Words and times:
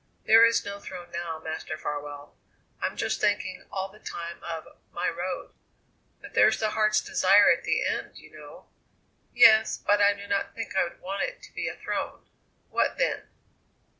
"There 0.25 0.43
is 0.47 0.65
no 0.65 0.79
throne 0.79 1.11
now, 1.11 1.37
Master 1.37 1.77
Farwell. 1.77 2.35
I'm 2.81 2.97
just 2.97 3.21
thinking 3.21 3.67
all 3.71 3.87
the 3.89 3.99
time 3.99 4.43
of 4.43 4.67
My 4.91 5.07
Road." 5.07 5.53
"But 6.23 6.33
there's 6.33 6.59
the 6.59 6.71
Heart's 6.71 7.01
Desire 7.01 7.51
at 7.51 7.65
the 7.65 7.85
end, 7.85 8.17
you 8.17 8.31
know." 8.35 8.65
"Yes; 9.31 9.77
but 9.77 10.01
I 10.01 10.13
do 10.15 10.25
not 10.25 10.55
think 10.55 10.75
I 10.75 10.85
would 10.85 11.01
want 11.01 11.21
it 11.21 11.43
to 11.43 11.53
be 11.53 11.67
a 11.67 11.75
throne." 11.75 12.27
"What 12.71 12.97
then?" 12.97 13.27